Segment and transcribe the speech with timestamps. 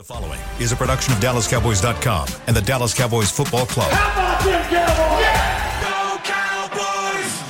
[0.00, 3.90] The following is a production of DallasCowboys.com and the Dallas Cowboys Football Club.
[3.90, 5.26] How about them Cowboys?
[5.84, 6.16] Go
[6.72, 7.42] Cowboys!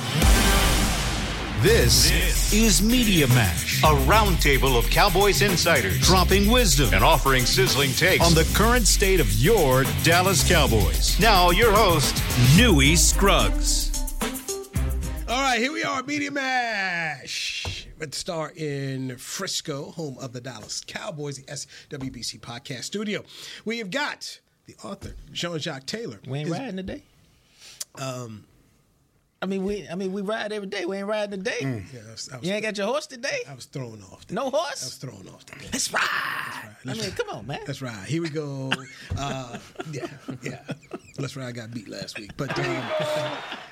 [1.63, 8.21] This, is Media Mash, A roundtable of Cowboys insiders dropping wisdom and offering sizzling takes.
[8.21, 11.17] on the current state of your Dallas Cowboys.
[11.21, 12.21] now, your host,
[12.57, 13.97] Newy Scruggs.
[15.29, 17.60] All right, here we are, Media Mash.
[18.01, 23.23] Let's start in Frisco, home of the Dallas Cowboys, the SWBC podcast studio.
[23.63, 26.19] We have got the author, Jean Jacques Taylor.
[26.27, 27.03] We ain't riding today.
[27.93, 28.45] Um,
[29.39, 30.83] I mean, we I mean we ride every day.
[30.85, 31.59] We ain't riding today.
[31.93, 33.41] Yeah, I was, I was, You ain't got your horse today.
[33.47, 34.25] I was thrown off.
[34.31, 34.81] No horse.
[34.81, 35.45] I was thrown off.
[35.45, 35.67] Today.
[35.71, 36.01] Let's ride.
[36.03, 37.17] I Let's mean, ride.
[37.19, 37.59] come on, man.
[37.67, 38.07] Let's ride.
[38.07, 38.71] Here we go.
[39.15, 39.59] Uh,
[39.91, 40.07] yeah,
[40.41, 40.63] yeah.
[41.19, 41.45] That's right.
[41.45, 42.31] I got beat last week.
[42.35, 42.83] But um,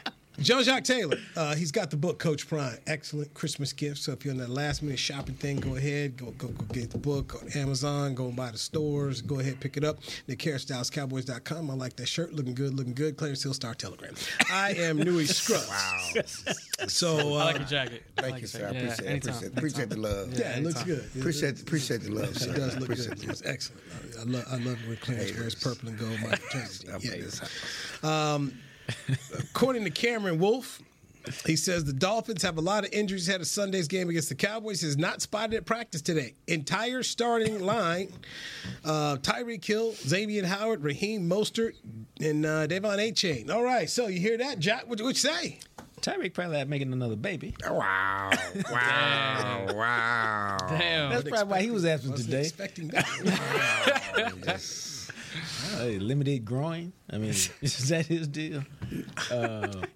[0.41, 2.77] Jean Jacques Taylor, uh, he's got the book Coach Prime.
[2.87, 3.97] Excellent Christmas gift.
[3.97, 6.89] So if you're in that last minute shopping thing, go ahead, go go, go get
[6.91, 9.99] the book on Amazon, go and buy the stores, go ahead, pick it up.
[10.27, 11.69] The CarrotsDallasCowboys.com.
[11.69, 12.33] I like that shirt.
[12.33, 13.17] Looking good, looking good.
[13.17, 14.13] Clarence Hill Star Telegram.
[14.51, 15.67] I am Newy Scruggs.
[15.67, 16.53] wow.
[16.87, 18.03] So uh, I like your jacket.
[18.17, 18.65] Thank like you, sir.
[18.65, 19.07] I appreciate, Yeah, it.
[19.09, 19.33] anytime.
[19.35, 20.33] appreciate, appreciate the love.
[20.39, 21.03] yeah, it looks good.
[21.17, 22.51] Appreciate, appreciate the love, sir.
[22.53, 23.19] It does look appreciate good.
[23.19, 23.53] the It's love.
[23.53, 23.81] excellent.
[24.19, 26.17] I love, I love when Clarence wears purple and gold.
[26.21, 26.87] My fraternity.
[26.87, 27.25] Yeah, in yeah.
[27.25, 27.49] this house.
[29.37, 30.81] According to Cameron Wolfe,
[31.45, 34.35] he says the Dolphins have a lot of injuries ahead of Sunday's game against the
[34.35, 34.83] Cowboys.
[34.83, 36.33] Is not spotted at practice today.
[36.47, 38.11] Entire starting line:
[38.85, 41.73] uh, Tyreek Hill, Xavier Howard, Raheem Mostert,
[42.19, 43.49] and uh, De'Von Achane.
[43.49, 44.87] All right, so you hear that, Jack?
[44.87, 45.59] What what you say?
[46.01, 47.55] Tyreek probably not making another baby.
[47.67, 48.31] Wow.
[48.71, 49.67] Wow.
[49.73, 50.57] wow.
[50.69, 51.09] Damn.
[51.09, 52.41] That's probably why he was absent today.
[52.41, 53.05] expecting that.
[55.77, 56.93] Hey, limited groin.
[57.09, 57.29] I mean,
[57.61, 58.63] is that his deal?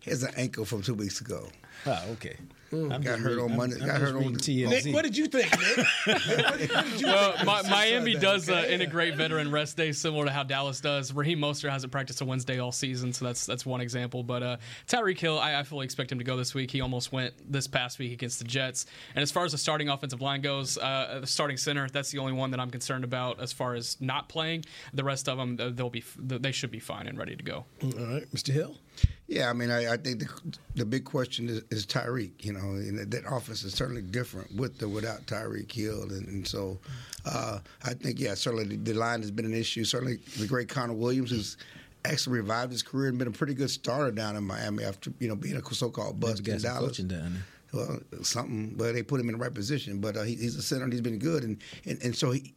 [0.02, 1.48] Here's an ankle from two weeks ago.
[1.86, 2.38] Oh, okay.
[2.74, 2.94] Mm.
[2.94, 3.76] I'm Got hurt reading- on I'm- Monday.
[3.82, 4.70] I'm Got hurt on reading TMZ.
[4.86, 5.78] Nick, what did you think, Nick?
[5.78, 7.46] what, did, what did you Well, think?
[7.46, 8.74] Mi- Miami Sunday, does uh, okay?
[8.74, 11.14] integrate veteran rest days similar to how Dallas does.
[11.14, 14.24] Raheem Mostert hasn't practiced a Wednesday all season, so that's that's one example.
[14.24, 14.58] But uh,
[14.88, 16.72] Tyreek Hill, I, I fully expect him to go this week.
[16.72, 18.86] He almost went this past week against the Jets.
[19.16, 22.18] And as far as the starting offensive line goes, uh, the starting center, that's the
[22.20, 24.66] only one that I'm concerned about as far as not playing.
[24.94, 27.66] The rest of them, uh, they'll be they should be fine and ready to go.
[27.84, 28.52] All right, Mr.
[28.52, 28.78] Hill.
[29.28, 32.44] Yeah, I mean, I, I think the, the big question is, is Tyreek.
[32.44, 36.28] You know, and that, that offense is certainly different with or without Tyreek Hill, and,
[36.28, 36.80] and so
[37.26, 39.86] uh, I think, yeah, certainly the, the line has been an issue.
[39.86, 41.58] Certainly, the great Connor Williams, who's
[42.06, 45.28] actually revived his career and been a pretty good starter down in Miami after you
[45.28, 46.90] know being a so-called bust in Dallas.
[46.90, 47.34] coaching down
[47.72, 47.88] there.
[47.88, 50.00] well, something, but they put him in the right position.
[50.00, 52.54] But uh, he, he's a center and he's been good, and and, and so he.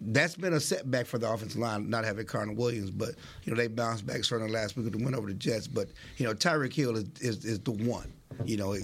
[0.00, 2.90] That's been a setback for the offensive line, not having Connor Williams.
[2.90, 3.10] But
[3.44, 5.66] you know they bounced back certainly last week with the win over the Jets.
[5.66, 5.88] But
[6.18, 8.12] you know Tyreek Hill is, is, is the one.
[8.44, 8.76] You know,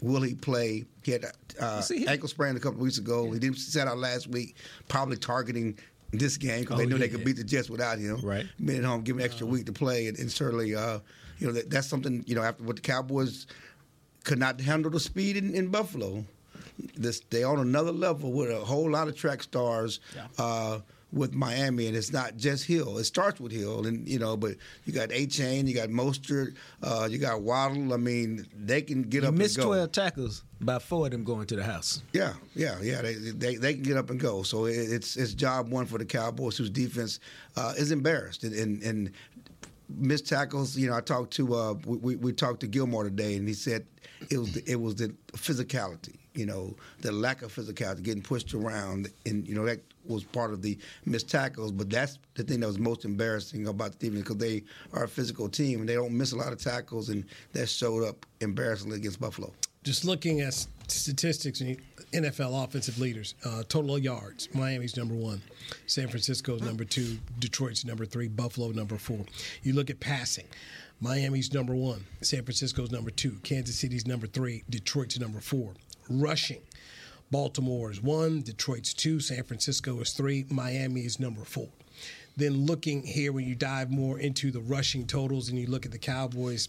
[0.00, 0.84] will he play?
[1.02, 1.26] He had
[1.60, 3.30] uh, See, he- ankle sprain a couple weeks ago.
[3.30, 4.56] He didn't set out last week,
[4.88, 5.78] probably targeting
[6.12, 7.12] this game because Oh, they knew they yeah.
[7.12, 8.20] could beat the Jets without him.
[8.22, 8.46] Right.
[8.64, 11.00] Being at home, give him an extra week to play, and, and certainly, uh,
[11.38, 12.24] you know, that, that's something.
[12.26, 13.46] You know, after what the Cowboys
[14.24, 16.24] could not handle the speed in, in Buffalo.
[16.96, 20.00] This they on another level with a whole lot of track stars
[20.38, 20.80] uh,
[21.12, 22.96] with Miami, and it's not just Hill.
[22.98, 24.52] It starts with Hill, and you know, but
[24.86, 27.92] you got Achane, you got Mostert, uh, you got Waddle.
[27.92, 29.68] I mean, they can get He up missed and go.
[29.70, 32.02] 12 tackles, by four of them going to the house.
[32.12, 33.02] Yeah, yeah, yeah.
[33.02, 34.42] They, they they can get up and go.
[34.42, 37.20] So it, it's it's job one for the Cowboys, whose defense
[37.56, 39.10] uh, is embarrassed and, and and
[39.96, 40.76] missed tackles.
[40.76, 43.86] You know, I talked to uh, we, we talked to Gilmore today, and he said
[44.30, 46.16] it was the, it was the physicality.
[46.34, 50.52] You know, the lack of physicality, getting pushed around, and you know that was part
[50.52, 51.72] of the missed tackles.
[51.72, 55.08] But that's the thing that was most embarrassing about the defense because they are a
[55.08, 58.96] physical team and they don't miss a lot of tackles, and that showed up embarrassingly
[58.96, 59.52] against Buffalo.
[59.84, 60.66] just looking at
[60.98, 61.78] statistics and
[62.12, 64.48] NFL offensive leaders, uh, total yards.
[64.54, 65.40] Miami's number one,
[65.86, 69.24] San Francisco's number two, Detroit's number three, Buffalo number four.
[69.62, 70.46] You look at passing.
[71.00, 75.74] Miami's number one, San Francisco's number two, Kansas City's number three, Detroit's number four.
[76.08, 76.60] Rushing,
[77.32, 81.68] Baltimore is one, Detroit's two, San Francisco is three, Miami is number four.
[82.36, 85.92] Then looking here, when you dive more into the rushing totals and you look at
[85.92, 86.68] the Cowboys'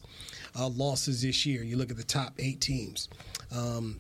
[0.57, 3.09] uh, losses this year, you look at the top eight teams.
[3.55, 3.99] Um,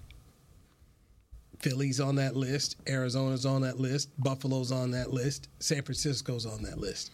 [1.63, 6.61] Philly's on that list, Arizona's on that list, Buffalo's on that list, San Francisco's on
[6.63, 7.11] that list.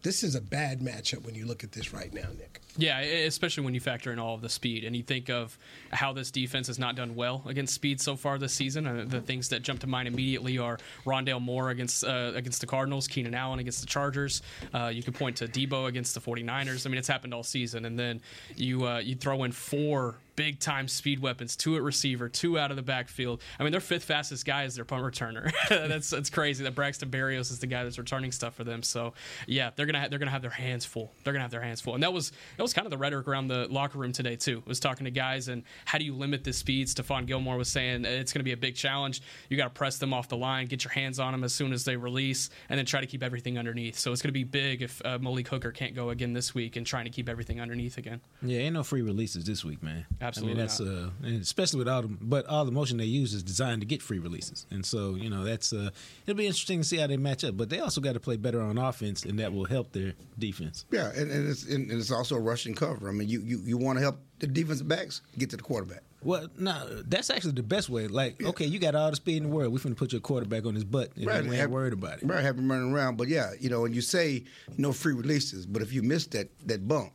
[0.00, 2.62] This is a bad matchup when you look at this right now, Nick.
[2.78, 5.58] Yeah, especially when you factor in all of the speed and you think of
[5.92, 8.86] how this defense has not done well against speed so far this season.
[8.86, 12.66] Uh, the things that jump to mind immediately are Rondale Moore against uh, against the
[12.66, 14.40] Cardinals, Keenan Allen against the Chargers.
[14.72, 16.86] Uh, you could point to Deebo against the 49ers.
[16.86, 17.84] I mean, it's happened all season.
[17.84, 18.22] And then
[18.56, 22.70] you uh, you throw in four big time speed weapons, two at receiver, two out
[22.70, 23.42] of the backfield.
[23.58, 25.50] I mean, their fifth fastest guy is their punt returner.
[25.68, 26.62] that's that's crazy.
[26.62, 28.84] That Braxton Berrios is the guy that's returning stuff for them.
[28.84, 29.14] So
[29.48, 31.12] yeah, they're gonna ha- they're gonna have their hands full.
[31.24, 31.94] They're gonna have their hands full.
[31.94, 34.62] And that was that was kind of the rhetoric around the locker room today too.
[34.64, 36.86] I Was talking to guys and how do you limit the speed?
[36.86, 39.22] Stephon Gilmore was saying it's going to be a big challenge.
[39.48, 41.72] You got to press them off the line, get your hands on them as soon
[41.72, 43.98] as they release, and then try to keep everything underneath.
[43.98, 46.76] So it's going to be big if uh, Malik Hooker can't go again this week
[46.76, 48.20] and trying to keep everything underneath again.
[48.42, 50.06] Yeah, ain't no free releases this week, man.
[50.28, 53.04] Absolutely I mean, that's uh, and especially with all the, but all the motion they
[53.04, 55.90] use is designed to get free releases, and so you know that's uh,
[56.26, 57.56] it'll be interesting to see how they match up.
[57.56, 60.84] But they also got to play better on offense, and that will help their defense.
[60.90, 63.08] Yeah, and, and it's and it's also a rushing cover.
[63.08, 66.02] I mean, you you, you want to help the defensive backs get to the quarterback.
[66.22, 68.08] Well, no, that's actually the best way.
[68.08, 69.72] Like, okay, you got all the speed in the world.
[69.72, 72.18] We're going to put your quarterback on his butt, and we ain't have- worried about
[72.18, 72.26] it.
[72.26, 73.16] Right, have him running around.
[73.16, 74.42] But yeah, you know, and you say
[74.76, 77.12] no free releases, but if you miss that that bump,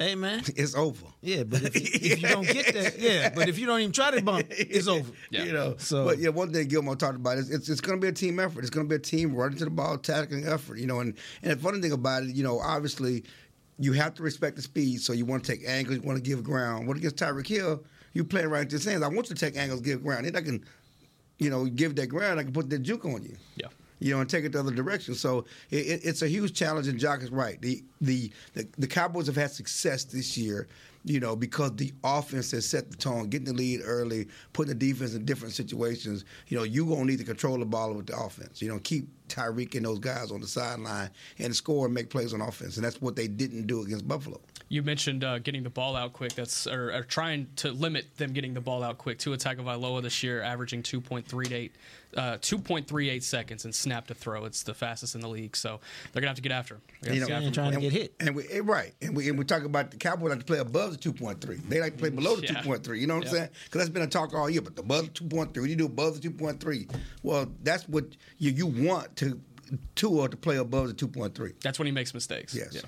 [0.00, 0.42] Hey, man.
[0.56, 1.04] it's over.
[1.20, 4.10] Yeah, but if, if you don't get that, yeah, but if you don't even try
[4.10, 5.12] to bump, it's over.
[5.30, 5.44] Yeah.
[5.44, 8.02] You know, So- but yeah, one thing Gilmore talked about is it's, it's going to
[8.02, 8.60] be a team effort.
[8.60, 10.78] It's going to be a team running to the ball, tackling effort.
[10.78, 13.24] You know, and and the funny thing about it, you know, obviously
[13.78, 16.22] you have to respect the speed, so you want to take angles, you want to
[16.22, 16.88] give ground.
[16.88, 19.02] What against Tyreek Hill, you playing right into his hands.
[19.02, 20.24] I want you to take angles, give ground.
[20.24, 20.64] Then I can,
[21.38, 22.40] you know, give that ground.
[22.40, 23.36] I can put that juke on you.
[23.56, 23.66] Yeah.
[24.00, 25.14] You know, and take it the other direction.
[25.14, 27.60] So it, it, it's a huge challenge, and Jock is right.
[27.60, 30.68] The, the the the Cowboys have had success this year,
[31.04, 34.86] you know, because the offense has set the tone, getting the lead early, putting the
[34.86, 36.24] defense in different situations.
[36.48, 38.62] You know, you gonna need to control the ball with the offense.
[38.62, 42.34] You know, keep Tyreek and those guys on the sideline and score and make plays
[42.34, 44.40] on offense, and that's what they didn't do against Buffalo.
[44.72, 46.34] You mentioned uh, getting the ball out quick.
[46.34, 49.18] That's or, or trying to limit them getting the ball out quick.
[49.18, 51.70] Tua Tagovailoa this year averaging 2.38,
[52.16, 54.44] uh, 2.38 seconds and snap to throw.
[54.44, 55.56] It's the fastest in the league.
[55.56, 55.80] So
[56.12, 56.82] they're gonna have to get after him.
[57.02, 57.52] They're You know, have to and him.
[57.52, 58.14] trying to get hit.
[58.20, 60.58] And we eh, right, and we and we talk about the Cowboys like to play
[60.58, 61.56] above the two point three.
[61.56, 62.60] They like to play below the Yeah.
[62.60, 63.00] two point three.
[63.00, 63.48] You know what I'm saying?
[63.64, 64.62] Because that's been a talk all year.
[64.62, 66.86] But the above the two point three, you do above the two point three.
[67.24, 68.04] Well, that's what
[68.38, 69.40] you you want to
[69.96, 71.54] Tua to play above the two point three.
[71.60, 72.54] That's when he makes mistakes.
[72.54, 72.70] Yes.
[72.72, 72.82] Yeah.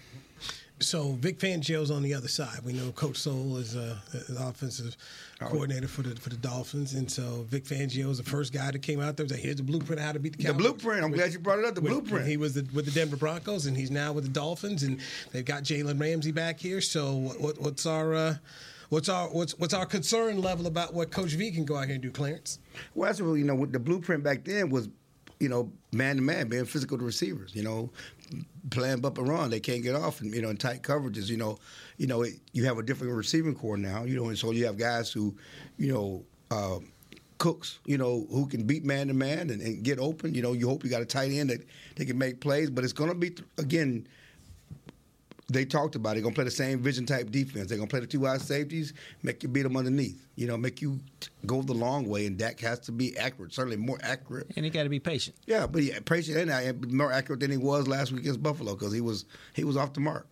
[0.83, 2.59] So Vic Fangio's on the other side.
[2.65, 3.97] We know Coach Soul is uh,
[4.29, 4.97] an offensive
[5.41, 8.81] coordinator for the for the Dolphins, and so Vic Fangio is the first guy that
[8.83, 10.57] came out there Was said, "Here's the blueprint of how to beat the Cowboys.
[10.65, 11.05] The blueprint.
[11.05, 11.75] I'm glad you brought it up.
[11.75, 12.27] The When- blueprint.
[12.27, 15.01] he was the, with the Denver Broncos, and he's now with the Dolphins, and
[15.33, 16.81] they've got Jalen Ramsey back here.
[16.81, 18.35] So what, what, what's our uh,
[18.89, 21.95] what's our what's what's our concern level about what Coach V can go out here
[21.95, 22.59] and do, Clarence?
[22.95, 23.65] Well, that's what you know.
[23.67, 24.89] The blueprint back then was,
[25.43, 27.55] you know, man to man, being physical to receivers.
[27.55, 27.91] You know,
[28.71, 31.29] playing bump and run, they can't get off, and you know, in tight coverages.
[31.29, 31.59] You know,
[31.99, 34.05] you know, it, you have a different receiving core now.
[34.05, 35.37] You know, and so you have guys who,
[35.77, 36.25] you know.
[36.51, 36.79] Uh,
[37.39, 40.33] Cooks, you know, who can beat man to man and and get open.
[40.33, 41.67] You know, you hope you got a tight end that
[41.97, 44.07] they can make plays, but it's going to be again
[45.53, 46.15] they talked about it.
[46.15, 47.69] They're gonna play the same vision type defense.
[47.69, 50.27] They're gonna play the two wide safeties, make you beat them underneath.
[50.37, 50.99] You know, make you
[51.47, 52.27] go the long way.
[52.27, 54.47] And Dak has to be accurate, certainly more accurate.
[54.57, 55.37] And he got to be patient.
[55.47, 58.75] Yeah, but yeah, patient and uh, more accurate than he was last week against Buffalo
[58.75, 60.27] because he was he was off the mark.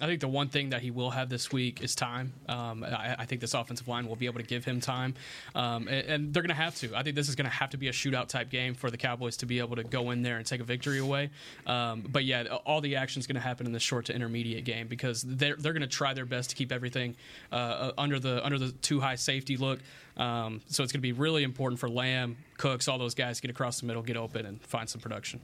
[0.00, 2.32] I think the one thing that he will have this week is time.
[2.48, 5.14] Um, I, I think this offensive line will be able to give him time,
[5.54, 6.94] um, and, and they're going to have to.
[6.96, 8.96] I think this is going to have to be a shootout type game for the
[8.96, 11.30] Cowboys to be able to go in there and take a victory away.
[11.66, 14.64] Um, but yeah, all the action is going to happen in the short to intermediate
[14.64, 17.16] game because they're they're going to try their best to keep everything
[17.52, 19.80] uh, uh, under the under the too high safety look.
[20.16, 23.50] Um, so it's going to be really important for Lamb, Cooks, all those guys get
[23.50, 25.40] across the middle, get open, and find some production.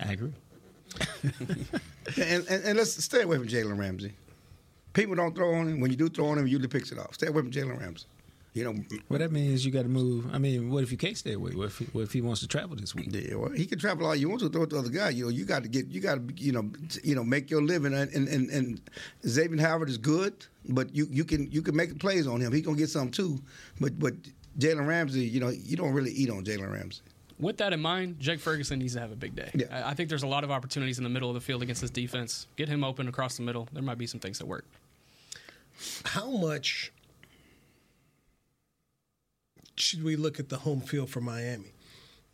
[0.00, 0.32] I agree.
[2.16, 4.14] And, and, and let's stay away from Jalen Ramsey.
[4.94, 5.80] People don't throw on him.
[5.80, 7.14] When you do throw on him, he usually picks it off.
[7.14, 8.06] Stay away from Jalen Ramsey.
[8.54, 8.74] You know,
[9.08, 10.26] What that means you got to move.
[10.34, 11.52] I mean, what if you can't stay away?
[11.52, 13.08] What if, he, what if he wants to travel this week?
[13.10, 15.10] Yeah, well, he can travel all you want to throw it to the other guy.
[15.10, 16.68] You know, you got to get, you got to, you know,
[17.04, 17.92] you know, make your living.
[17.94, 18.80] And and, and, and
[19.24, 22.52] Xavier Howard is good, but you you can you can make plays on him.
[22.52, 23.38] He gonna get some too.
[23.80, 24.14] But but
[24.58, 27.02] Jalen Ramsey, you know, you don't really eat on Jalen Ramsey.
[27.40, 29.50] With that in mind, Jake Ferguson needs to have a big day.
[29.54, 29.66] Yeah.
[29.70, 31.80] I I think there's a lot of opportunities in the middle of the field against
[31.80, 32.46] this defense.
[32.56, 33.68] Get him open across the middle.
[33.72, 34.64] There might be some things that work.
[36.04, 36.90] How much
[39.76, 41.72] should we look at the home field for Miami?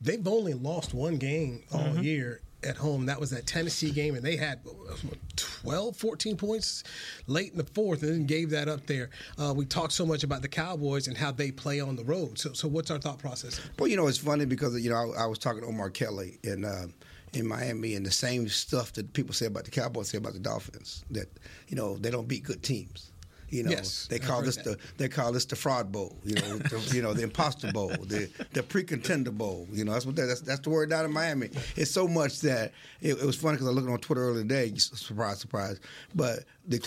[0.00, 2.02] They've only lost one game all Mm-hmm.
[2.02, 3.06] year at home.
[3.06, 6.84] That was that Tennessee game, and they had what, 12, 14 points
[7.26, 9.10] late in the fourth, and then gave that up there.
[9.38, 12.38] Uh, we talked so much about the Cowboys and how they play on the road.
[12.38, 13.60] So, so what's our thought process?
[13.78, 16.38] Well, you know, it's funny because you know I, I was talking to Omar Kelly
[16.42, 16.86] in uh,
[17.32, 20.38] in Miami, and the same stuff that people say about the Cowboys say about the
[20.38, 21.04] Dolphins.
[21.10, 21.28] That
[21.68, 23.10] you know they don't beat good teams.
[23.54, 24.64] You know, Yes, they call this that.
[24.64, 26.16] the they call this the fraud bowl.
[26.24, 29.68] You know, the, you know the imposter bowl, the the pre-contender bowl.
[29.72, 31.50] You know, that's what that, that's that's the word down in Miami.
[31.76, 34.72] It's so much that it, it was funny because I looked on Twitter earlier today.
[34.76, 35.78] Surprise, surprise.
[36.14, 36.78] But the,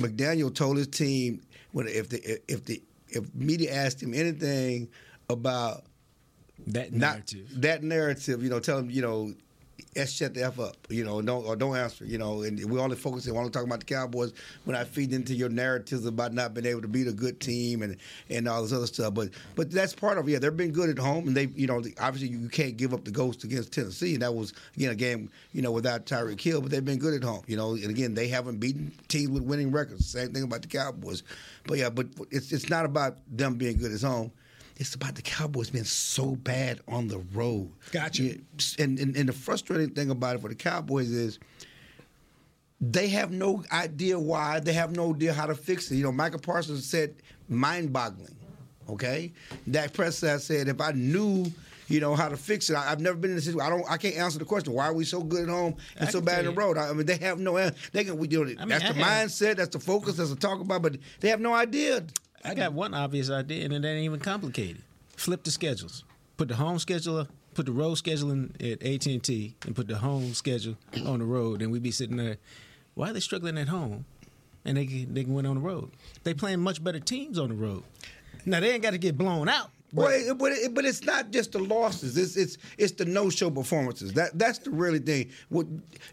[0.00, 4.88] McDaniel told his team when if the if the if media asked him anything
[5.28, 5.84] about
[6.68, 7.60] That not narrative.
[7.60, 9.34] that narrative, you know, tell him, you know,
[9.96, 12.78] S shut the F up, you know, don't or don't answer, you know, and we
[12.78, 14.32] only focus on only talking about the Cowboys
[14.64, 17.82] when I feed into your narratives about not being able to beat a good team
[17.82, 17.96] and
[18.28, 19.14] and all this other stuff.
[19.14, 20.28] But but that's part of.
[20.28, 23.04] Yeah, they've been good at home and they you know, obviously you can't give up
[23.04, 26.60] the ghost against Tennessee and that was again a game, you know, without Tyreek Hill,
[26.60, 29.42] but they've been good at home, you know, and again they haven't beaten teams with
[29.42, 30.06] winning records.
[30.06, 31.22] Same thing about the Cowboys.
[31.66, 34.32] But yeah, but it's it's not about them being good at home.
[34.76, 37.70] It's about the Cowboys being so bad on the road.
[37.92, 38.24] Gotcha.
[38.24, 38.34] Yeah,
[38.78, 41.38] and, and and the frustrating thing about it for the Cowboys is
[42.80, 44.60] they have no idea why.
[44.60, 45.96] They have no idea how to fix it.
[45.96, 47.14] You know, Micah Parsons said
[47.48, 48.34] mind-boggling.
[48.88, 49.32] Okay,
[49.70, 51.46] Dak Prescott said if I knew.
[51.86, 52.76] You know how to fix it.
[52.76, 53.66] I, have never been in this situation.
[53.66, 53.90] I don't.
[53.90, 54.72] I can't answer the question.
[54.72, 56.78] Why are we so good at home and I so bad on the road?
[56.78, 57.70] I, I mean, they have no.
[57.92, 58.16] They can.
[58.16, 58.56] We do it.
[58.58, 59.56] I mean, that's the mindset.
[59.56, 60.16] That's the focus.
[60.16, 60.80] That's the talk about.
[60.80, 62.02] But they have no idea.
[62.44, 64.82] I got one obvious idea, and it ain't even complicated.
[65.16, 66.04] Flip the schedules.
[66.36, 69.88] Put the home schedule, put the road schedule in at AT and T, and put
[69.88, 71.62] the home schedule on the road.
[71.62, 72.36] And we'd be sitting there.
[72.94, 74.04] Why are they struggling at home?
[74.64, 75.90] And they can, they can win on the road.
[76.24, 77.82] They playing much better teams on the road.
[78.44, 79.70] Now they ain't got to get blown out.
[79.94, 82.16] Well, it, but it, but it's not just the losses.
[82.16, 84.12] It's it's it's the no show performances.
[84.14, 85.30] That that's the really thing.
[85.48, 85.66] What,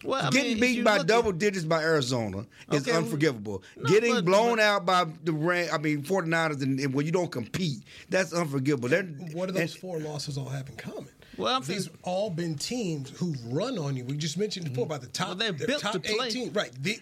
[0.03, 3.63] Well, I getting mean, beat by double at- digits by Arizona is Okay, unforgivable.
[3.77, 7.05] no, getting but- blown but- out by the Ram, I mean 49ers and, and when
[7.05, 8.89] you don't compete, that's unforgivable.
[8.89, 11.09] They're, What do those and- four losses all have in common?
[11.37, 14.03] Well, I'm these fin- all been teams who've run on you.
[14.03, 15.29] We just mentioned before about the top.
[15.29, 16.27] Well, they're built top to play.
[16.27, 16.51] 18.
[16.53, 16.71] Right.
[16.83, 16.99] The-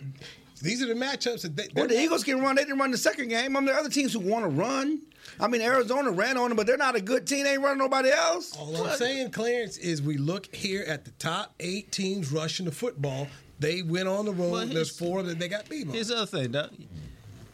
[0.61, 1.67] these are the matchups that they.
[1.75, 2.55] Well, the Eagles can run.
[2.55, 3.55] They didn't run the second game.
[3.55, 5.01] I mean, there are other teams who want to run.
[5.39, 7.43] I mean, Arizona ran on them, but they're not a good team.
[7.43, 8.55] They ain't running nobody else.
[8.57, 12.71] All I'm saying, Clarence, is we look here at the top eight teams rushing the
[12.71, 13.27] football.
[13.59, 14.51] They went on the road.
[14.51, 15.93] Well, There's here's- four that they got beat on.
[15.93, 16.71] Here's the other thing, Doc.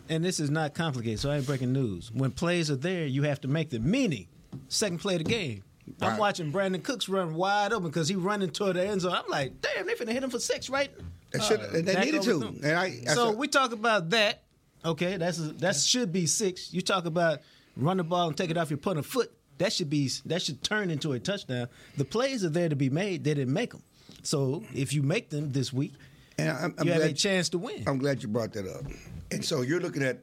[0.07, 2.11] And this is not complicated, so I ain't breaking news.
[2.13, 3.89] When plays are there, you have to make them.
[3.89, 4.27] Meaning,
[4.69, 5.63] second play of the game.
[6.01, 6.19] I'm Right.
[6.19, 9.13] watching Brandin Cooks run wide open because he running toward the end zone.
[9.13, 10.91] I'm like, damn, they finna hit him for six, right?
[11.39, 11.59] They should.
[11.59, 12.39] Uh, they needed to.
[12.39, 12.59] them.
[12.63, 14.43] And I, so I- we talk about that.
[14.83, 16.71] Okay, that's a, that should be six.
[16.73, 17.39] You talk about
[17.75, 19.31] run the ball and take it off your punter foot.
[19.57, 21.67] That should be that should turn into a touchdown.
[21.97, 23.23] The plays are there to be made.
[23.23, 23.83] They didn't make them.
[24.21, 25.93] So if you make them this week,
[26.37, 27.83] and I'm, I'm you have a chance to win.
[27.87, 28.83] I'm glad you brought that up.
[29.31, 30.19] And so you're looking at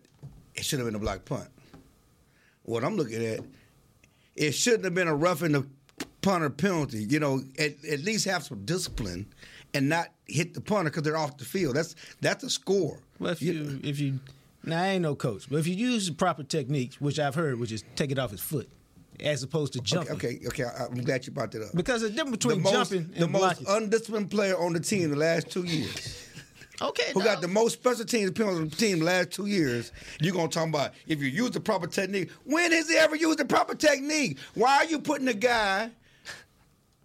[0.54, 1.49] it should have been a block punt.
[2.64, 3.40] What I'm looking at,
[4.37, 5.66] it shouldn't have been a roughing the
[6.21, 7.04] punter penalty.
[7.04, 9.26] You know, at, at least have some discipline
[9.75, 11.76] and not hit the punter because they're off the field.
[11.76, 12.99] That's that's a score.
[13.19, 14.21] Well, if you if you
[14.64, 17.59] now I ain't no coach, but if you use the proper techniques, which I've heard,
[17.59, 18.69] which is take it off his foot,
[19.21, 20.14] as opposed to jumping.
[20.17, 21.75] Okay, okay, I, I'm glad you brought that up.
[21.75, 25.11] Because the difference the between most, jumping the and most undisciplined player on the team
[25.11, 26.29] the last two years.
[26.83, 27.25] okay, who dog.
[27.25, 30.49] got the most special teams penalties on the team the last two years, you're gonna
[30.49, 32.31] talk about if you use the proper technique.
[32.45, 34.38] When has he ever used the proper technique?
[34.55, 35.91] Why are you putting a guy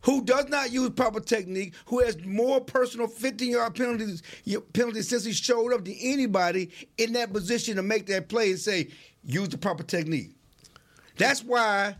[0.07, 4.23] who does not use proper technique, who has more personal 15 yard penalties
[4.71, 8.59] penalties since he showed up than anybody in that position to make that play and
[8.59, 8.87] say,
[9.25, 10.31] use the proper technique?
[11.17, 11.97] That's why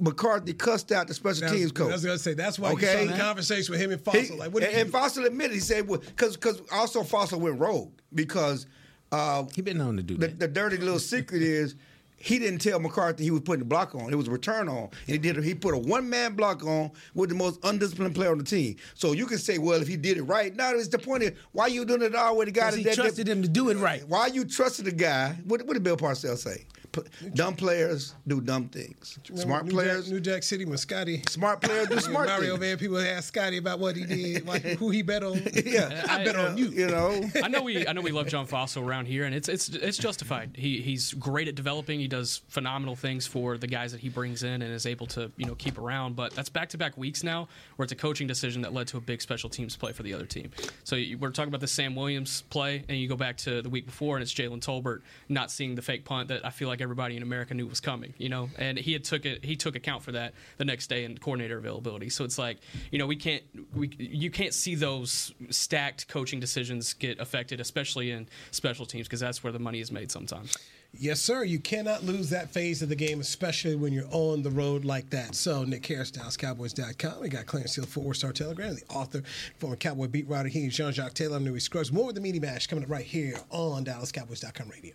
[0.00, 1.90] McCarthy cussed out the special That's- teams coach.
[1.90, 3.02] I was gonna say that's why Okay.
[3.02, 4.36] you saw the conversation with him and He- Fassel.
[4.38, 8.66] Like, what and, and Fassel admitted he said because because also Fassel went rogue because
[9.12, 10.40] uh, he been known to do the, that.
[10.40, 11.76] the dirty little secret is
[12.24, 14.10] he didn't tell McCarthy he was putting the block on.
[14.10, 15.36] It was a return on, and he did.
[15.44, 18.76] He put a one man block on with the most undisciplined player on the team.
[18.94, 21.22] So you can say, well, if he did it right, now it's the point.
[21.22, 23.42] Is, why you doing it all with the guy 'Cause he that, that- trusted him
[23.42, 24.02] to do it right.
[24.08, 25.36] Why you trusted the guy?
[25.44, 26.64] What, what did Bill Parcells say?
[26.94, 29.18] P- dumb players do dumb things.
[29.28, 31.22] Remember Smart New players, Jack, New Jack City when Scotty.
[31.28, 32.60] smart players do smart Mario things.
[32.60, 35.40] Van, people ask Scotty about what he did, like who he bet on.
[35.64, 36.68] Yeah, I bet on you.
[36.68, 37.22] You know.
[37.42, 39.98] I know we I know we love John Fassel around here, and it's it's it's
[39.98, 40.50] justified.
[40.54, 41.98] He he's great at developing.
[42.00, 45.32] He does phenomenal things for the guys that he brings in and is able to
[45.36, 46.14] you know keep around.
[46.16, 48.98] But that's back to back weeks now, where it's a coaching decision that led to
[48.98, 50.50] a big special teams play for the other team.
[50.84, 53.68] So you, we're talking about the Sam Williams play, and you go back to the
[53.68, 56.80] week before, and it's Jalen Tolbert not seeing the fake punt that I feel like
[56.84, 58.14] everybody in America knew was coming.
[58.18, 61.04] You know, and he had took it he took account for that the next day
[61.04, 62.10] in coordinator availability.
[62.10, 62.58] So it's like
[62.92, 63.42] you know we can't
[63.74, 69.20] we you can't see those stacked coaching decisions get affected, especially in special teams, because
[69.20, 70.56] that's where the money is made sometimes.
[70.96, 71.42] Yes, sir.
[71.42, 75.10] You cannot lose that phase of the game, especially when you're on the road like
[75.10, 75.34] that.
[75.34, 77.20] So, Nick Harris, DallasCowboys.com.
[77.20, 79.22] We got Clarence Hill, Four Star Telegram, the author,
[79.58, 80.48] former Cowboy beat writer.
[80.48, 81.36] He Jean Jacques Taylor.
[81.36, 81.90] I'm Newy Scruggs.
[81.90, 84.94] More of the Meaty Mash coming up right here on DallasCowboys.com radio.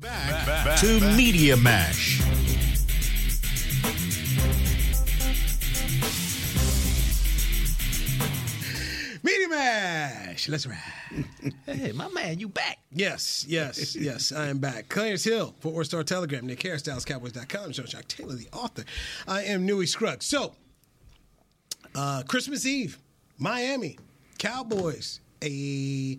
[0.00, 2.22] Back, back to Media Mash.
[9.22, 10.48] Media Mash.
[10.48, 10.78] Let's ride.
[11.66, 12.78] hey, my man, you back.
[12.90, 14.88] Yes, yes, yes, I am back.
[14.88, 18.84] Clarence Hill, Fort Worth Star Telegram, Nick Harris, DallasCowboys.com, Jean Jacques Taylor, the author.
[19.28, 20.24] I am Newy Scruggs.
[20.24, 20.54] So,
[21.94, 22.98] uh, Christmas Eve,
[23.36, 23.98] Miami,
[24.38, 26.16] Cowboys, a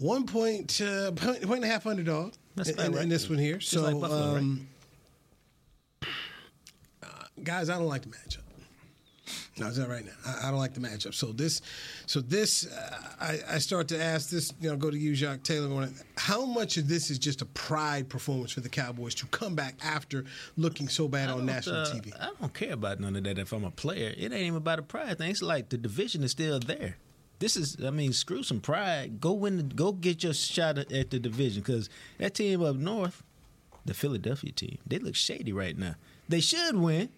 [0.00, 3.38] one point, uh, point, point and a half underdog That's in, about in- this one
[3.38, 3.58] here.
[3.58, 4.38] Just so, like Buffalo, right?
[4.38, 4.68] um,
[7.02, 7.06] uh,
[7.42, 8.42] guys, I don't like the matchup.
[9.60, 11.14] I'll tell you right now, I, I don't like the matchup.
[11.14, 11.60] So this,
[12.06, 14.52] so this, uh, I, I start to ask this.
[14.60, 15.88] You know, go to you, Jacques Taylor.
[16.16, 19.74] How much of this is just a pride performance for the Cowboys to come back
[19.82, 20.24] after
[20.56, 22.12] looking so bad on national uh, TV?
[22.20, 24.14] I don't care about none of that if I'm a player.
[24.16, 25.30] It ain't even about a pride thing.
[25.30, 26.96] It's like the division is still there.
[27.38, 29.20] This is, I mean, screw some pride.
[29.20, 33.22] Go win, the, go get your shot at the division because that team up north,
[33.84, 35.94] the Philadelphia team, they look shady right now.
[36.28, 37.08] They should win,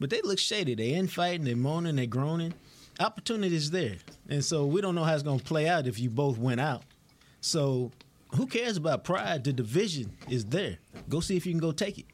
[0.00, 0.74] but they look shady.
[0.74, 2.54] They infighting, they moaning, they groaning.
[3.00, 3.96] Opportunity is there,
[4.28, 6.60] and so we don't know how it's going to play out if you both went
[6.60, 6.82] out.
[7.40, 7.90] So
[8.36, 9.44] who cares about pride?
[9.44, 10.78] The division is there.
[11.08, 12.06] Go see if you can go take it.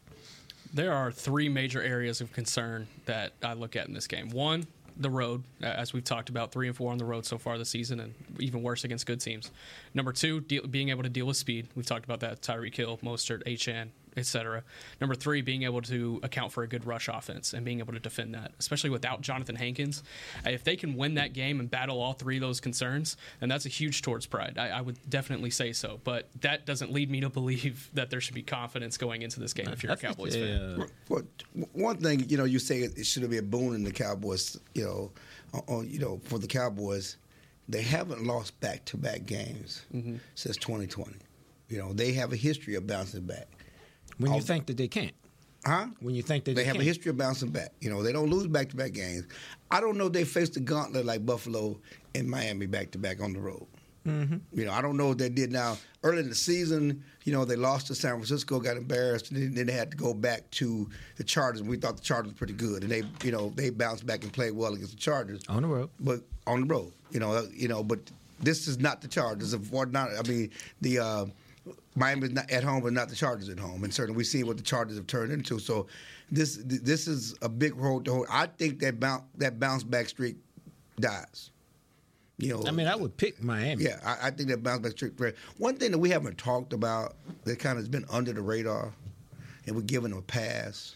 [0.73, 4.31] There are three major areas of concern that I look at in this game.
[4.31, 4.67] One,
[5.01, 7.71] the road, as we've talked about, three and four on the road so far this
[7.71, 9.51] season, and even worse against good teams.
[9.95, 11.69] Number two, being able to deal with speed.
[11.75, 12.43] We've talked about that.
[12.43, 13.89] Tyreek Hill, Mostert, Achane,
[14.21, 14.63] etc.
[15.01, 17.99] Number three, being able to account for a good rush offense and being able to
[17.99, 20.03] defend that, especially without Johnathan Hankins.
[20.47, 23.49] Uh, If they can win that game and battle all three of those concerns, then
[23.49, 24.59] that's a huge towards pride.
[24.59, 26.01] I, I would definitely say so.
[26.05, 29.53] But that doesn't lead me to believe that there should be confidence going into this
[29.55, 30.85] game if you're a Cowboys fan.
[31.09, 31.23] Well,
[31.73, 34.59] one thing, you know, you say it, it should be a boon in the Cowboys,
[34.75, 35.11] you know,
[35.55, 37.17] on, on- you know, for the Cowboys,
[37.69, 40.17] they haven't lost back-to-back games Mm-hmm.
[40.35, 41.15] since 2020.
[41.69, 43.47] You know, they have a history of bouncing back.
[44.21, 45.15] When you think that they can't.
[45.65, 45.89] Huh?
[46.01, 46.87] When you think that they they have a can't.
[46.87, 47.73] history of bouncing back.
[47.81, 49.25] You know, they don't lose back to back games.
[49.71, 51.79] I don't know if they faced the gauntlet like Buffalo
[52.15, 53.67] and Miami back to back on the road.
[54.07, 54.37] Mm-hmm.
[54.53, 55.77] You know, I don't know what they did now.
[56.03, 59.55] Early in the season, you know, they lost to San Francisco, got embarrassed, and then,
[59.55, 61.63] then they had to go back to the Chargers.
[61.63, 64.33] We thought the Chargers were pretty good, and they, you know, they bounced back and
[64.33, 65.91] played well against the Chargers On the road.
[66.01, 67.99] but on the road, you know, uh, you know, but
[68.41, 69.53] this is not the Chargers.
[69.53, 71.27] Of what not, I mean, the uh,
[71.97, 74.57] Miami's not at home, but not the Chargers at home, and certainly we've seen what
[74.57, 75.59] the Chargers have turned into.
[75.59, 75.87] So
[76.31, 78.27] this this is a big road to hold.
[78.31, 80.37] I think that bounce that bounce back streak
[80.99, 81.51] dies.
[82.39, 83.85] You know, I mean, I would pick Miami.
[83.85, 85.13] yeah, I, I think that bounce back streak.
[85.59, 88.93] One thing that we haven't talked about that kind of has been under the radar,
[89.67, 90.95] and we're giving them a pass.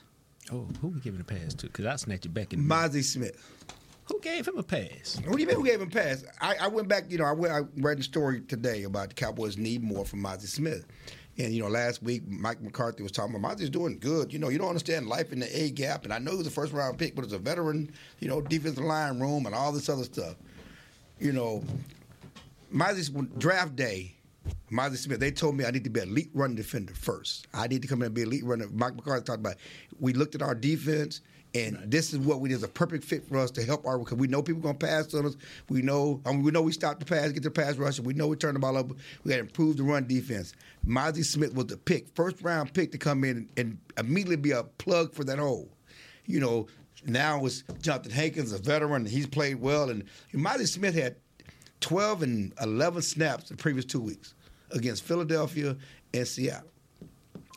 [0.53, 1.67] Oh, who we giving a pass to?
[1.67, 2.61] Because I snatch it back in.
[2.61, 3.43] Mazi Smith.
[4.07, 5.19] Who gave him a pass?
[5.25, 6.25] What do you mean who gave him a pass?
[6.41, 9.15] I, I went back, you know, I, went, I read the story today about the
[9.15, 10.85] Cowboys need more from Mazi Smith.
[11.39, 14.33] And, you know, last week, Mike McCarthy was talking about Mazi's doing good.
[14.33, 16.05] You know, you don't understand life in the A gap.
[16.05, 17.91] And I know he was a first round pick, but it's a veteran,
[18.21, 20.37] you know, defensive line room and all this other stuff.
[21.19, 21.65] You know,
[22.73, 24.15] Mazi's draft day,
[24.71, 27.47] Mazi Smith, they told me I need to be an elite run defender first.
[27.55, 28.69] I need to come in and be elite runner.
[28.73, 29.57] Mike McCarthy talked about
[29.99, 31.21] we looked at our defense
[31.55, 33.99] and this is what we did is a perfect fit for us to help our
[33.99, 35.37] because we know people going to pass on us.
[35.69, 38.07] We know I mean, we know we stopped the pass, get the pass rush, and
[38.07, 38.89] we know we turn the ball up.
[39.23, 40.53] We got to improve the run defense.
[40.87, 44.51] Mazi Smith was the pick, first round pick to come in and, and immediately be
[44.51, 45.69] a plug for that hole.
[46.27, 46.67] You know,
[47.07, 49.91] now it's Johnathan Hankins, a veteran, and he's played well.
[49.91, 51.17] And Mozzie Smith had
[51.81, 54.35] 12 and 11 snaps the previous two weeks
[54.73, 55.77] against Philadelphia
[56.13, 56.74] and Seattle.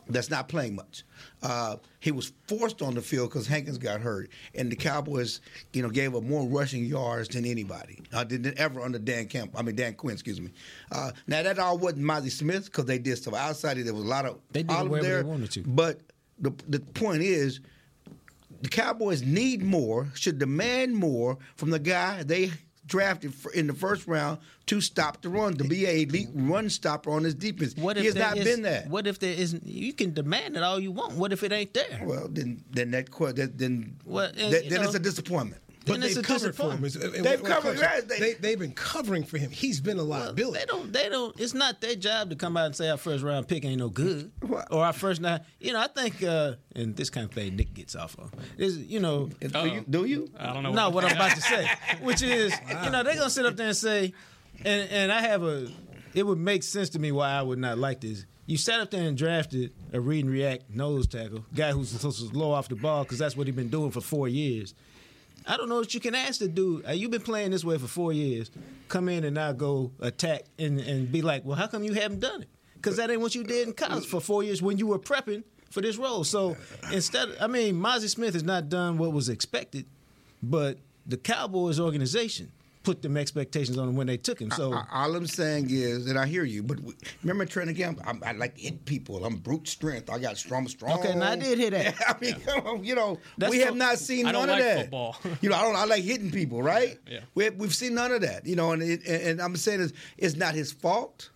[0.10, 1.04] That's not playing much.
[1.42, 5.42] Uh, he was forced on the field because Hankins got hurt, and the Cowboys,
[5.74, 9.54] you know, gave up more rushing yards than anybody uh, than ever under Dan Camp.
[9.56, 10.52] I mean Dan Quinn, excuse me.
[10.92, 13.78] Uh, now that all wasn't Mazi Smith because they did stuff outside.
[13.78, 15.64] There was a lot of They did all of wherever there, they wanted to.
[15.64, 16.02] But
[16.40, 17.60] the the point is,
[18.62, 22.52] the Cowboys need more, should demand more from the guy they
[22.88, 27.12] drafted in the first round to stop the run, to be a elite run stopper
[27.12, 27.76] on his defense.
[27.76, 28.90] What if he has not is- been that.
[28.90, 29.66] What if there isn't?
[29.66, 31.14] You can demand it all you want.
[31.14, 32.02] What if it ain't there?
[32.04, 35.62] Well, then then that then then, Well, and, then, then know- it's a disappointment.
[35.88, 36.86] But Then it's they've a covered for him.
[36.86, 39.50] It's- They've what- what covered, right, they- They, they've been covering for him.
[39.52, 40.60] He's been a liability.
[40.60, 40.92] They don't.
[40.94, 41.40] They don't.
[41.40, 43.90] It's not their job to come out and say our first round pick ain't no
[43.90, 44.32] good,
[44.70, 45.42] or our first night.
[45.60, 48.78] You know, I think, uh, and this kind of thing Nick gets off on is,
[48.78, 50.30] you know, Do you, do you?
[50.38, 50.74] I don't know.
[50.74, 51.68] no, what I'm about to say,
[52.02, 54.14] which is, you know, they're gonna sit up there and say,
[54.66, 55.68] and and I have a,
[56.14, 58.26] it would make sense to me why I would not like this.
[58.46, 62.20] You sat up there and drafted a read and react nose tackle, guy who's supposed
[62.22, 64.74] to slow off the ball because that's what he's been doing for four years.
[65.48, 66.86] I don't know what you can ask the dude.
[66.86, 68.52] Uh, you've been playing this way for four years.
[68.90, 72.20] Come in and now go attack and, and be like, well, how come you haven't
[72.20, 72.50] done it?
[72.76, 75.44] Because that ain't what you did in college for four years when you were prepping
[75.70, 76.24] for this role.
[76.24, 76.58] So
[76.92, 79.86] instead, I mean, Mazi Smith has not done what was expected,
[80.44, 82.52] but the Cowboys organization
[82.88, 84.50] put them expectations on him when they took him.
[84.50, 88.00] So I- all I'm saying is, and I hear you, but we, remember training camp,
[88.08, 89.26] I'm, I like hit people.
[89.26, 90.10] I'm brute strength.
[90.10, 90.98] I got strong, strong.
[91.00, 91.96] Okay, now I did hit that.
[92.08, 94.58] I mean, come on, you know, That's we have fo- not seen I don't none
[94.58, 94.82] like of that.
[94.84, 95.18] football.
[95.42, 95.76] you know, I don't.
[95.76, 96.98] I like hitting people, right?
[97.06, 97.20] Yeah.
[97.36, 98.46] We have, we've seen none of that.
[98.46, 101.30] You know, and it, and, and I'm saying it's, it's not his fault,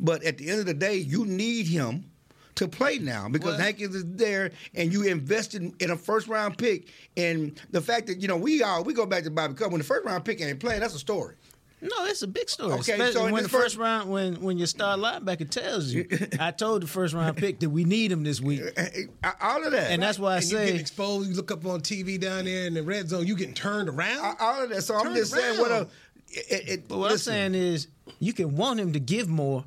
[0.00, 2.10] but at the end of the day, you need him.
[2.56, 6.56] To play now because Well- Hankins is there, and you invested in a first round
[6.58, 9.70] pick, and the fact that you know we all we go back to Bobby Cup
[9.70, 11.34] when the first round pick ain't playing, that's a story.
[11.82, 12.72] No, it's a big story.
[12.72, 16.06] Okay, Especially so when the first- first round, when when your star linebacker tells you,
[16.40, 18.62] I told the first round pick that we need him this week,
[19.42, 21.28] All of that, and that's why I and you getting say exposed.
[21.28, 23.26] You look up on TV down there in the red zone.
[23.26, 24.36] You getting turned around.
[24.40, 24.82] all of that.
[24.82, 25.74] So I'm just it saying, what a.
[25.74, 25.88] around.
[26.28, 27.88] It, it, But what listen, I'm saying is,
[28.18, 29.64] you can want him to give more.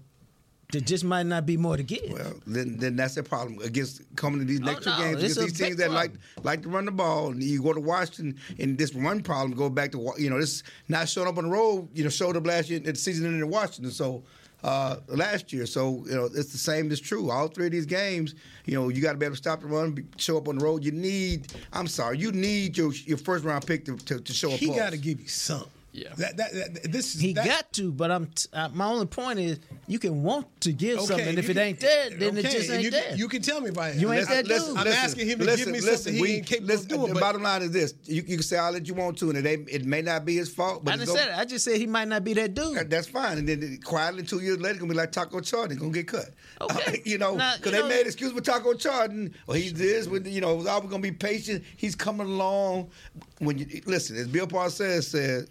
[0.72, 2.12] There just might not be more to give.
[2.12, 5.24] Well, then then that's the problem against coming to these next two Oh, no, games
[5.24, 6.44] it's against these big teams that like problem.
[6.46, 7.30] like to run the ball.
[7.32, 10.62] And you go to Washington, and this one problem go back to you know this
[10.88, 11.90] not showing up on the road.
[11.96, 13.92] You know, showed up last year at the season ended in Washington.
[13.92, 14.24] So.
[14.62, 16.92] Uh, last year, so you know it's the same.
[16.92, 17.32] It's true.
[17.32, 19.68] All three of these games, you know, you got to be able to stop the
[19.68, 20.84] run, show up on the road.
[20.84, 21.48] You need.
[21.72, 24.60] I'm sorry, you need your your first round pick to, to, to show up.
[24.60, 25.64] he got to give you some.
[25.92, 26.10] Yeah.
[26.18, 28.28] That, that, that, this is He that, got to, but I'm.
[28.28, 31.38] T- uh, my only point is, you can want to give Okay, something.
[31.38, 33.16] If you it can- ain't there, then it okay, just and ain't you, there.
[33.16, 34.78] You can tell me by You ain't that Listen, dude.
[34.78, 36.84] I'm listen, asking him to listen, give me listen, something he we- ain't capable listen,
[36.86, 37.08] of doing.
[37.08, 39.30] The but- bottom line is this: you, you can say all that you want to,
[39.32, 41.40] and it, ain't- it may not be his fault, but I it's didn't say that.
[41.40, 42.88] I just said he might not be that dude.
[42.90, 43.40] That's fine.
[43.40, 46.30] And then quietly, two years later, it's gonna be like Taco Charlton, gonna get cut.
[46.62, 47.02] Okay.
[47.06, 49.34] you know, because they know- made excuse for Taco Charlton.
[49.48, 50.08] Well, he's this.
[50.08, 51.64] With you know, it was gonna be patient.
[51.78, 52.92] He's coming along.
[53.40, 55.48] When you listen, as Bill Parcells said,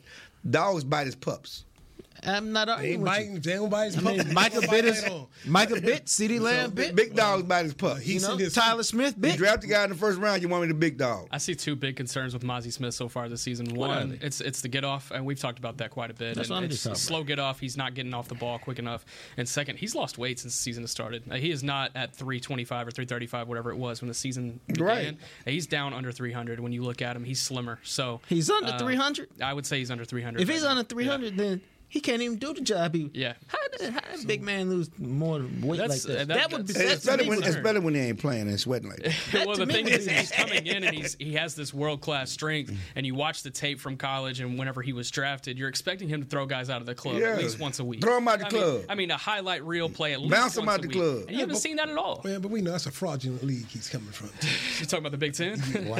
[0.49, 1.65] dogs bite his pups.
[2.27, 3.33] I'm not They arguing ain't with biting.
[3.35, 3.41] you.
[3.41, 4.33] They don't bite his I mean, puppy.
[4.33, 5.27] Micah bit his, right on.
[5.47, 6.95] Micah bit, CeeDee Lamb bit.
[6.95, 8.01] Big dog bite his pups.
[8.03, 9.37] He you know, seen Tyler Smith You bit.
[9.37, 11.29] draft the guy in the first round, you want me the big dog.
[11.31, 13.75] I see two big concerns with Mazi Smith so far this season.
[13.75, 16.35] What One, it's it's the get off, and we've talked about that quite a bit.
[16.35, 17.61] That's and what I'm it's just slow get off.
[17.61, 19.05] He's not getting off the ball quick enough.
[19.37, 21.23] And second, he's lost weight since the season has started.
[21.31, 24.85] Uh, he is not at 325 or 335, whatever it was when the season began.
[24.87, 25.17] Right.
[25.45, 26.61] He's down under 300.
[26.61, 27.79] When you look at him, he's slimmer.
[27.83, 29.29] So He's under uh, 300?
[29.43, 30.41] I would say he's under 300.
[30.41, 30.71] If right he's now.
[30.71, 32.95] under 300, then He can't even do the job.
[32.95, 33.35] He, Yeah.
[33.47, 36.23] how did how did a big man lose more weight That's- like that?
[36.23, 38.61] uh, That, that- would be It's better, when, it's better when he ain't playing and
[38.61, 39.15] sweating like that.
[39.47, 42.31] well, the me thing is, he's coming in and he's he has this world class
[42.31, 46.09] strength, and you watch the tape from college and whenever he was drafted, you're expecting
[46.09, 47.31] him to throw guys out of the club Yeah.
[47.31, 48.03] at least once a week.
[48.03, 48.85] Throw 'em out of the I mean- club.
[48.91, 50.97] I mean, a highlight reel play at least Bounce 'em once out a the week.
[50.97, 51.19] club.
[51.23, 52.21] And you haven't but- seen that at all.
[52.25, 54.29] Man, but we know that's a fraudulent league he's coming from.
[54.81, 55.61] You talking about the Big Ten?
[55.89, 55.97] Wow.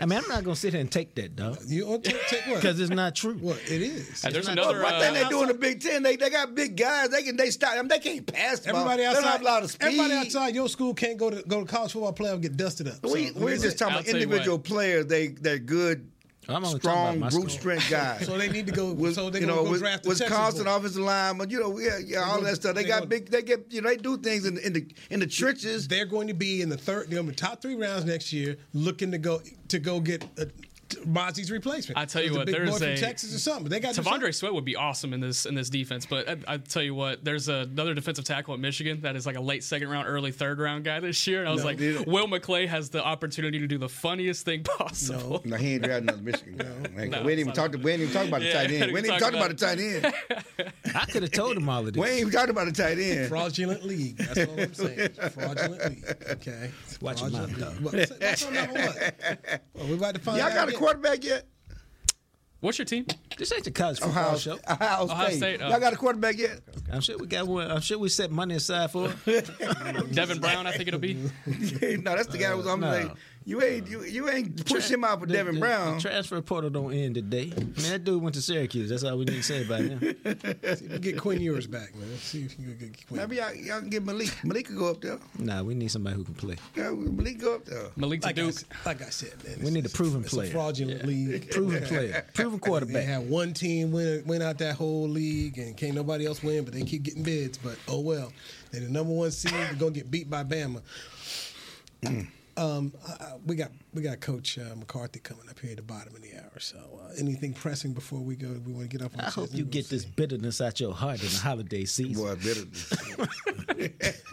[0.00, 2.46] I mean, I'm not gonna sit here and take that, dog, You want to take
[2.46, 2.56] what?
[2.56, 3.34] because it's not true.
[3.34, 4.22] What it is.
[4.22, 4.94] There's not- another.
[4.96, 7.08] One thing they do in the Big Ten, they, they got big guys.
[7.10, 7.72] They can they stop.
[7.72, 8.80] I mean, they can't pass the ball.
[8.82, 9.20] Everybody They outside.
[9.22, 9.86] don't have a lot of speed.
[9.86, 12.88] Everybody outside your school can't go to go to college football play and get dusted
[12.88, 13.02] up.
[13.04, 15.06] We, So, we're just talking I'll about individual players.
[15.06, 16.10] They they're good,
[16.48, 18.24] I'm strong, about brute strength guys.
[18.24, 18.92] So they need to go.
[18.92, 20.76] Was, so they you gonna know, go was, draft the was Texas constant boy.
[20.76, 21.50] offensive lineman.
[21.50, 22.74] You know, yeah, yeah, all that stuff.
[22.76, 23.30] They they got gonna- big.
[23.30, 25.88] They get you know, they do things in, in the in the trenches.
[25.88, 28.56] They're going to be in the third, you know, the top three rounds next year,
[28.72, 30.44] looking to go to go get uh,
[31.04, 31.98] Mazi's replacement.
[31.98, 33.68] I tell you what, a big there's boy from a- Texas or something.
[33.68, 36.28] They got to do T'Vondre Sweat would be awesome in this in this defense, but
[36.28, 39.40] I, I tell you what, there's another defensive tackle at Michigan that is like a
[39.40, 42.06] late second round, early third round guy this year, and I was No, like, dude.
[42.06, 45.42] Will McClay has the opportunity to do the funniest thing possible.
[45.44, 46.56] No, he ain't drafting another Michigan.
[46.56, 47.06] guy.
[47.08, 47.74] No, we ain't even it's talked.
[47.74, 48.86] not We ain't even talked about the Yeah, tight end.
[48.86, 49.78] We we ain't even talked talked about the tight
[50.60, 50.72] end.
[50.94, 52.00] I could have told him all of this.
[52.02, 53.28] We ain't even talked about the tight end.
[53.28, 54.16] Fraudulent league.
[54.18, 55.08] That's all I'm saying.
[55.32, 56.04] Fraudulent league.
[56.30, 56.70] Okay.
[57.00, 57.80] Watch your mouth, league.
[57.80, 59.60] What- That's on number what?
[59.74, 60.54] Well, we about to find Y'all out.
[60.54, 60.78] got a yet.
[60.80, 61.44] quarterback yet?
[62.60, 63.06] What's your team?
[63.36, 64.58] This ain't the college football Ohio, show.
[64.68, 65.10] Ohio State.
[65.14, 65.68] Ohio State, oh.
[65.68, 66.60] Y'all got a quarterback yet?
[66.90, 67.70] I'm sure we got one.
[67.70, 69.50] I'm sure we set money aside for it.
[70.14, 71.14] Devin Brown, I think it'll be.
[71.46, 73.12] no, that's the guy that was on no.
[73.46, 73.50] The.
[73.50, 75.94] You ain't you, you ain't push him out for The- Devin the- Brown.
[75.94, 77.52] The transfer portal don't end today.
[77.56, 78.90] Man, that dude went to Syracuse.
[78.90, 80.00] That's all we need to say about him.
[80.76, 82.08] See get Quinn Ewers back, man.
[82.18, 83.20] See if you can get Quinn.
[83.20, 84.32] Maybe y'all, y'all can get Malik.
[84.44, 85.18] Malik could go up there.
[85.38, 86.56] Nah, we need somebody who can play.
[86.74, 87.86] Yeah, Malik go up there.
[87.96, 88.48] Malik to Like I, Duke.
[88.54, 90.48] s- like I said, man, We need a proven it's player.
[90.48, 91.50] a fraudulent league.
[91.56, 92.24] Proven player.
[92.34, 92.94] Proven quarterback.
[92.94, 96.64] They had one team win win out that whole league, and can't nobody else win.
[96.64, 97.58] But they keep getting bids.
[97.58, 98.32] But oh well,
[98.72, 99.52] they're the number one seed.
[99.52, 100.82] They're gonna get beat by Bama.
[102.02, 102.26] Mm.
[102.56, 105.82] Um, I, I- we got we got Coach uh, McCarthy coming up here at the
[105.82, 106.58] bottom of the hour.
[106.58, 108.48] So uh, anything pressing before we go?
[108.66, 109.14] We want to get up.
[109.14, 112.22] On I hope you We'll get this bitterness out your heart in the holiday season.
[112.24, 112.64] Boy, better.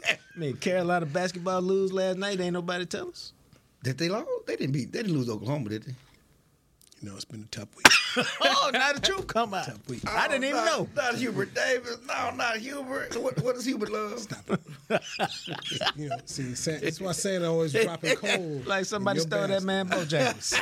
[0.08, 2.40] I mean, Carolina basketball lose last night.
[2.40, 3.34] Ain't nobody tell us.
[3.84, 4.26] Did they lose?
[4.48, 4.92] They didn't beat.
[4.92, 5.94] They didn't lose Oklahoma, did they?
[7.04, 7.86] You know, it's been a tough week.
[8.42, 9.66] oh, now the truth come out.
[9.66, 10.10] Tough week.
[10.10, 10.88] I didn't even Oh, not, know.
[10.96, 11.98] Not Hubert Davis.
[12.08, 13.18] No, not Hubert.
[13.22, 14.20] What, what does Hubert love?
[14.20, 14.62] Stop it.
[15.98, 18.66] you know, see, Sa- that's why Santa always dropping cold.
[18.68, 19.66] Like somebody in your stole that basket.
[19.66, 20.54] man Bojangles.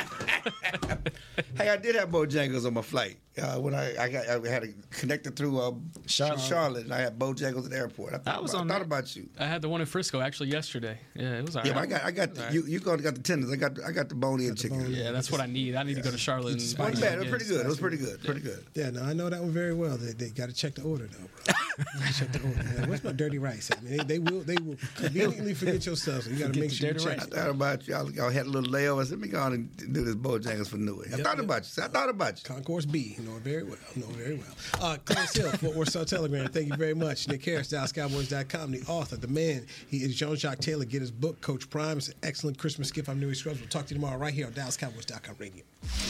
[1.58, 3.18] Hey, I did have Bojangles on my flight.
[3.42, 5.72] Uh, when I, I got I had it connected through uh,
[6.06, 6.40] Charlotte.
[6.40, 6.84] Charlotte.
[6.86, 8.14] and I had Bojangles at the airport.
[8.14, 9.30] I, thought I was about, on I thought about you.
[9.40, 11.00] I had the one in Frisco actually yesterday.
[11.16, 11.68] Yeah, it was all right.
[11.70, 13.52] Yeah, but I got I got the, you you got got the tenders.
[13.52, 14.94] I got I got the bone in chicken.
[14.94, 15.76] Yeah, that's what I need.
[15.76, 16.54] I need to go to Charlotte.
[16.54, 17.14] And, It bad.
[17.14, 17.66] It was pretty good.
[17.66, 18.24] It was pretty good.
[18.24, 18.66] Pretty good.
[18.76, 19.98] Yeah, no, I know that one very well.
[19.98, 21.28] They, they got to check the order though.
[21.46, 21.56] Bro.
[22.00, 22.64] Gotta check the order.
[22.78, 23.72] Yeah, where's my dirty rice?
[23.76, 26.24] I mean, they, they will they will conveniently forget your stuff.
[26.24, 27.22] So you got to make sure you dirty check.
[27.22, 27.96] I thought about you.
[27.96, 29.02] Y'all, y'all had a little layover.
[29.02, 31.08] I said, let me go on and do this Bojangles for Newy.
[31.08, 31.46] I Yep, thought yep.
[31.46, 31.84] about you.
[31.84, 32.44] I thought about you.
[32.56, 33.78] Concourse B, you know it very well.
[33.96, 34.56] I Know it very well.
[34.82, 36.48] Uh, Clarence Hill, Fort Worth Star Telegram.
[36.48, 37.28] Thank you very much.
[37.28, 39.66] Nick Harris, DallasCowboys.com, the author, the man.
[39.88, 40.86] He is Jean Jacques Taylor.
[40.86, 41.98] Get his book, Coach Prime.
[41.98, 43.10] It's an excellent Christmas gift.
[43.10, 43.60] I'm Newy Scruggs.
[43.60, 45.64] We'll talk to you tomorrow right here on DallasCowboys.com radio.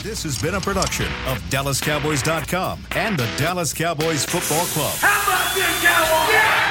[0.04, 4.94] This has been a production of DallasCowboys.com and the Dallas Cowboys Football Club.
[5.00, 6.71] How about this, Cowboys?